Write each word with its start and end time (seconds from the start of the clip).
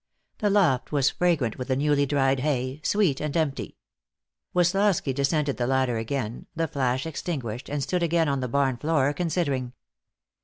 The 0.39 0.49
loft 0.49 0.91
was 0.91 1.11
fragrant 1.11 1.59
with 1.59 1.67
the 1.67 1.75
newly 1.75 2.07
dried 2.07 2.39
hay, 2.39 2.81
sweet 2.83 3.21
and 3.21 3.37
empty. 3.37 3.77
Woslosky 4.51 5.13
descended 5.13 5.57
the 5.57 5.67
ladder 5.67 5.99
again, 5.99 6.47
the 6.55 6.67
flash 6.67 7.05
extinguished, 7.05 7.69
and 7.69 7.83
stood 7.83 8.01
again 8.01 8.27
on 8.27 8.39
the 8.39 8.47
barn 8.47 8.77
floor, 8.77 9.13
considering. 9.13 9.73